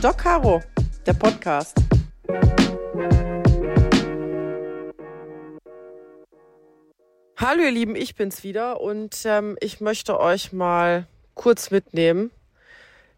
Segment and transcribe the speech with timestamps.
[0.00, 0.62] Doc Caro,
[1.06, 1.76] der Podcast.
[7.36, 12.30] Hallo ihr Lieben, ich bin's wieder und ähm, ich möchte euch mal kurz mitnehmen.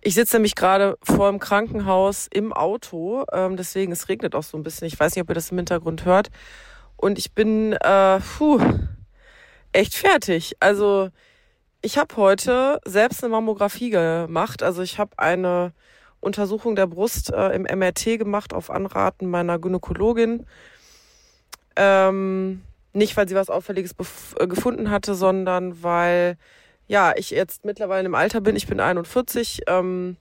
[0.00, 4.56] Ich sitze nämlich gerade vor dem Krankenhaus im Auto, ähm, deswegen es regnet auch so
[4.56, 4.86] ein bisschen.
[4.86, 6.30] Ich weiß nicht, ob ihr das im Hintergrund hört.
[6.96, 8.60] Und ich bin äh, puh,
[9.72, 10.56] echt fertig.
[10.58, 11.10] Also
[11.82, 14.62] ich habe heute selbst eine Mammographie gemacht.
[14.62, 15.74] Also ich habe eine
[16.22, 20.46] Untersuchung der Brust äh, im MRT gemacht auf Anraten meiner Gynäkologin.
[21.76, 22.62] Ähm,
[22.92, 23.94] nicht, weil sie was Auffälliges
[24.38, 26.36] äh, gefunden hatte, sondern weil
[26.88, 28.56] ja ich jetzt mittlerweile im Alter bin.
[28.56, 29.62] Ich bin 41.
[29.66, 30.16] Ähm,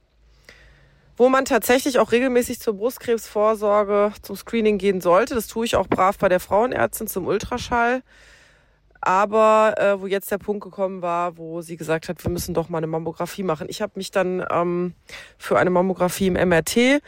[1.18, 5.36] wo man tatsächlich auch regelmäßig zur Brustkrebsvorsorge, zum Screening gehen sollte.
[5.36, 8.02] Das tue ich auch brav bei der Frauenärztin zum Ultraschall.
[9.02, 12.70] Aber äh, wo jetzt der Punkt gekommen war, wo sie gesagt hat, wir müssen doch
[12.70, 13.68] mal eine Mammographie machen.
[13.70, 14.94] Ich habe mich dann ähm,
[15.40, 17.02] für eine Mammographie im MRT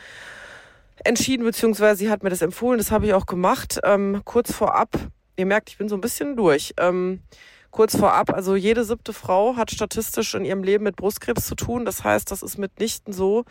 [1.04, 2.80] entschieden, beziehungsweise sie hat mir das empfohlen.
[2.80, 3.80] Das habe ich auch gemacht.
[3.84, 4.98] Ähm, kurz vorab,
[5.36, 6.74] ihr merkt, ich bin so ein bisschen durch.
[6.78, 7.22] Ähm,
[7.70, 11.86] kurz vorab, also jede siebte Frau hat statistisch in ihrem Leben mit Brustkrebs zu tun.
[11.86, 13.46] Das heißt, das ist mitnichten so,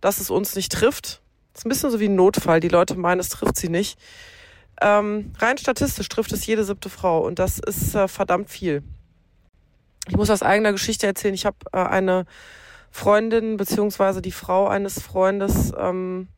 [0.00, 1.22] dass es uns nicht trifft.
[1.52, 2.58] Das ist ein bisschen so wie ein Notfall.
[2.58, 3.98] Die Leute meinen, es trifft sie nicht.
[4.80, 8.82] Ähm, rein statistisch trifft es jede siebte Frau und das ist äh, verdammt viel.
[10.08, 11.34] Ich muss aus eigener Geschichte erzählen.
[11.34, 12.26] Ich habe äh, eine
[12.90, 16.28] Freundin beziehungsweise die Frau eines Freundes ähm,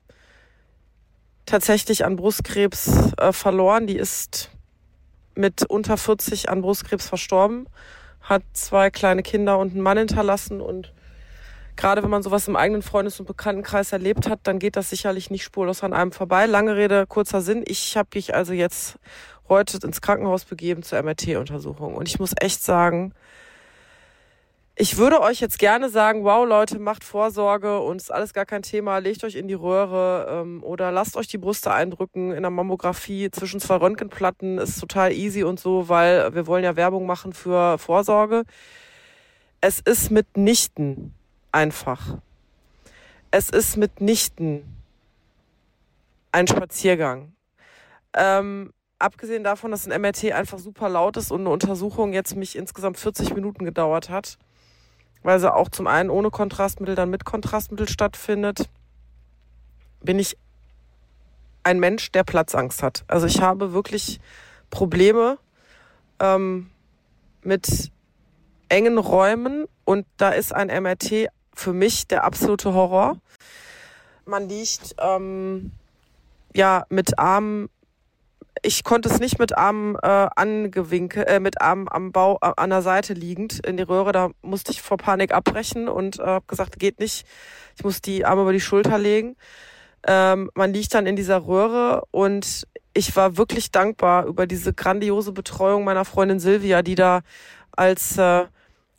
[1.46, 3.86] tatsächlich an Brustkrebs äh, verloren.
[3.86, 4.50] Die ist
[5.34, 7.66] mit unter 40 an Brustkrebs verstorben,
[8.20, 10.92] hat zwei kleine Kinder und einen Mann hinterlassen und
[11.76, 15.30] gerade wenn man sowas im eigenen Freundes- und Bekanntenkreis erlebt hat, dann geht das sicherlich
[15.30, 16.46] nicht spurlos an einem vorbei.
[16.46, 17.64] Lange Rede, kurzer Sinn.
[17.66, 18.98] Ich habe mich also jetzt
[19.48, 21.94] heute ins Krankenhaus begeben zur MRT-Untersuchung.
[21.94, 23.12] Und ich muss echt sagen,
[24.78, 28.60] ich würde euch jetzt gerne sagen, wow Leute, macht Vorsorge und ist alles gar kein
[28.60, 32.50] Thema, legt euch in die Röhre ähm, oder lasst euch die Brüste eindrücken in der
[32.50, 37.32] Mammographie zwischen zwei Röntgenplatten, ist total easy und so, weil wir wollen ja Werbung machen
[37.32, 38.42] für Vorsorge.
[39.62, 41.14] Es ist mitnichten
[41.56, 42.18] einfach.
[43.30, 44.76] Es ist mitnichten
[46.30, 47.32] ein Spaziergang.
[48.12, 52.56] Ähm, abgesehen davon, dass ein MRT einfach super laut ist und eine Untersuchung jetzt mich
[52.56, 54.38] insgesamt 40 Minuten gedauert hat,
[55.22, 58.68] weil sie auch zum einen ohne Kontrastmittel, dann mit Kontrastmittel stattfindet,
[60.02, 60.36] bin ich
[61.64, 63.04] ein Mensch, der Platzangst hat.
[63.08, 64.20] Also ich habe wirklich
[64.68, 65.38] Probleme
[66.20, 66.70] ähm,
[67.42, 67.90] mit
[68.68, 73.18] engen Räumen und da ist ein MRT für mich der absolute Horror.
[74.24, 75.72] Man liegt ähm,
[76.54, 77.68] ja mit Armen
[78.62, 82.70] ich konnte es nicht mit Armen äh, angewinkelt, äh, mit Armen am Bau äh, an
[82.70, 84.12] der Seite liegend in die Röhre.
[84.12, 87.26] Da musste ich vor Panik abbrechen und äh, habe gesagt, geht nicht.
[87.76, 89.36] Ich muss die Arme über die Schulter legen.
[90.06, 95.32] Ähm, man liegt dann in dieser Röhre und ich war wirklich dankbar über diese grandiose
[95.32, 97.20] Betreuung meiner Freundin Silvia, die da
[97.72, 98.46] als äh,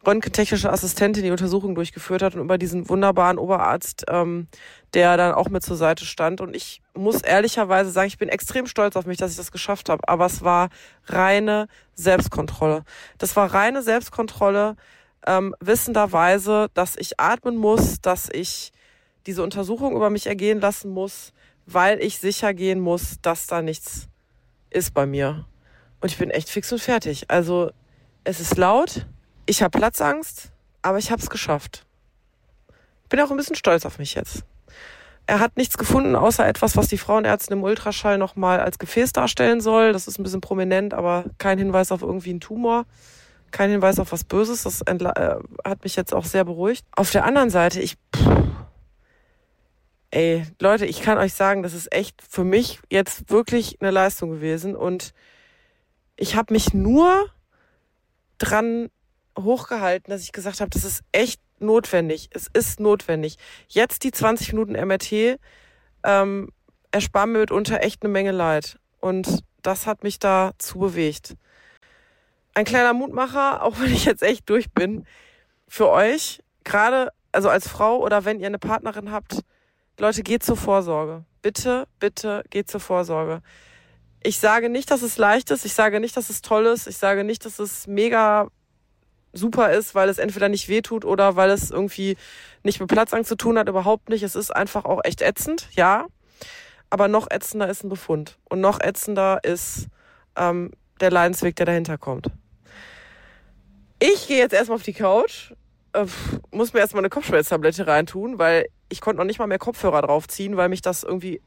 [0.07, 4.47] röntgentechnische Assistentin die Untersuchung durchgeführt hat und über diesen wunderbaren Oberarzt, ähm,
[4.93, 6.39] der dann auch mit zur Seite stand.
[6.39, 9.89] Und ich muss ehrlicherweise sagen, ich bin extrem stolz auf mich, dass ich das geschafft
[9.89, 10.07] habe.
[10.07, 10.69] Aber es war
[11.05, 12.83] reine Selbstkontrolle.
[13.17, 14.77] Das war reine Selbstkontrolle,
[15.27, 18.71] ähm, wissenderweise, dass ich atmen muss, dass ich
[19.25, 21.33] diese Untersuchung über mich ergehen lassen muss,
[21.65, 24.07] weil ich sicher gehen muss, dass da nichts
[24.69, 25.45] ist bei mir.
[25.99, 27.29] Und ich bin echt fix und fertig.
[27.29, 27.71] Also
[28.23, 29.05] es ist laut,
[29.47, 31.85] ich habe Platzangst, aber ich habe es geschafft.
[33.09, 34.43] Bin auch ein bisschen stolz auf mich jetzt.
[35.25, 39.59] Er hat nichts gefunden, außer etwas, was die Frauenärztin im Ultraschall nochmal als Gefäß darstellen
[39.59, 39.91] soll.
[39.91, 42.85] Das ist ein bisschen prominent, aber kein Hinweis auf irgendwie einen Tumor.
[43.51, 44.63] Kein Hinweis auf was Böses.
[44.63, 46.85] Das äh, hat mich jetzt auch sehr beruhigt.
[46.95, 47.95] Auf der anderen Seite, ich.
[48.15, 48.27] Pff,
[50.11, 54.31] ey, Leute, ich kann euch sagen, das ist echt für mich jetzt wirklich eine Leistung
[54.31, 54.75] gewesen.
[54.75, 55.13] Und
[56.15, 57.29] ich habe mich nur
[58.37, 58.89] dran
[59.37, 62.29] hochgehalten, dass ich gesagt habe, das ist echt notwendig.
[62.33, 63.37] Es ist notwendig.
[63.67, 65.39] Jetzt die 20 Minuten MRT
[66.03, 66.49] ähm,
[66.91, 68.79] ersparen mir mitunter echt eine Menge Leid.
[68.99, 71.35] Und das hat mich dazu bewegt.
[72.53, 75.05] Ein kleiner Mutmacher, auch wenn ich jetzt echt durch bin,
[75.67, 79.41] für euch, gerade also als Frau oder wenn ihr eine Partnerin habt,
[79.99, 81.25] Leute, geht zur Vorsorge.
[81.41, 83.41] Bitte, bitte geht zur Vorsorge.
[84.23, 85.65] Ich sage nicht, dass es leicht ist.
[85.65, 86.87] Ich sage nicht, dass es toll ist.
[86.87, 88.47] Ich sage nicht, dass es mega
[89.33, 92.17] super ist, weil es entweder nicht wehtut oder weil es irgendwie
[92.63, 94.23] nicht mit Platzangst zu tun hat, überhaupt nicht.
[94.23, 96.05] Es ist einfach auch echt ätzend, ja.
[96.89, 98.37] Aber noch ätzender ist ein Befund.
[98.45, 99.87] Und noch ätzender ist
[100.35, 102.31] ähm, der Leidensweg, der dahinter kommt.
[103.99, 105.51] Ich gehe jetzt erstmal auf die Couch,
[105.93, 106.05] äh,
[106.51, 110.55] muss mir erstmal eine Kopfschmerztablette reintun, weil ich konnte noch nicht mal mehr Kopfhörer draufziehen,
[110.55, 111.41] weil mich das irgendwie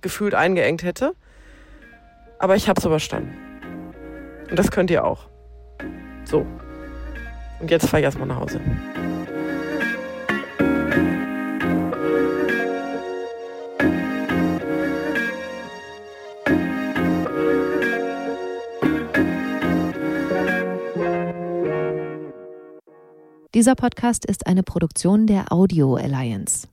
[0.00, 1.14] gefühlt eingeengt hätte.
[2.38, 3.34] Aber ich habe es überstanden.
[4.48, 5.28] Und das könnt ihr auch.
[6.24, 6.46] So.
[7.60, 8.60] Und jetzt fahre ich erstmal nach Hause.
[23.54, 26.68] Dieser Podcast ist eine Produktion der Audio Alliance.